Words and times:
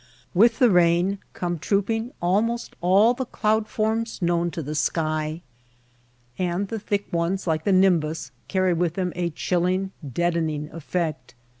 With 0.33 0.57
the 0.57 0.71
rain 0.71 1.19
come 1.33 1.59
trooping 1.59 2.11
almost 2.23 2.75
all 2.81 3.13
the 3.13 3.23
cloud 3.27 3.67
forms 3.67 4.19
known 4.19 4.49
to 4.49 4.63
the 4.63 4.73
sky. 4.73 5.43
And 6.39 6.69
the 6.69 6.79
thick 6.79 7.13
ones 7.13 7.45
like 7.45 7.65
the 7.65 7.71
nimbus 7.71 8.31
carry 8.47 8.73
with 8.73 8.95
them 8.95 9.13
a 9.15 9.29
chilling, 9.29 9.91
deadening 10.01 10.71
effect. 10.71 11.35